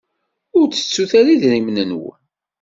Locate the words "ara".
1.19-1.29